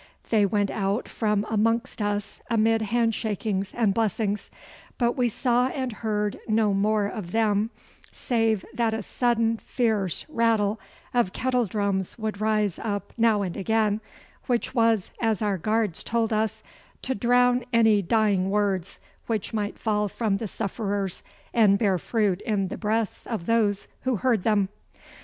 They 0.31 0.47
went 0.47 0.71
out 0.71 1.07
from 1.07 1.45
amongst 1.47 2.01
us 2.01 2.41
amid 2.49 2.81
hand 2.81 3.13
shakings 3.13 3.71
and 3.71 3.93
blessings, 3.93 4.49
but 4.97 5.11
we 5.15 5.29
saw 5.29 5.67
and 5.67 5.93
heard 5.93 6.39
no 6.47 6.73
more 6.73 7.05
of 7.05 7.31
them, 7.33 7.69
save 8.11 8.65
that 8.73 8.95
a 8.95 9.03
sudden 9.03 9.57
fierce 9.57 10.25
rattle 10.27 10.79
of 11.13 11.33
kettledrums 11.33 12.17
would 12.17 12.41
rise 12.41 12.79
up 12.79 13.13
now 13.15 13.43
and 13.43 13.55
again, 13.55 14.01
which 14.47 14.73
was, 14.73 15.11
as 15.21 15.39
our 15.43 15.59
guards 15.59 16.03
told 16.03 16.33
us, 16.33 16.63
to 17.03 17.13
drown 17.13 17.63
any 17.71 18.01
dying 18.01 18.49
words 18.49 18.99
which 19.27 19.53
might 19.53 19.77
fall 19.77 20.07
from 20.07 20.37
the 20.37 20.47
sufferers 20.47 21.21
and 21.53 21.77
bear 21.77 21.99
fruit 21.99 22.41
in 22.41 22.69
the 22.69 22.75
breasts 22.77 23.27
of 23.27 23.45
those 23.45 23.87
who 24.01 24.15
heard 24.15 24.41
them. 24.41 24.69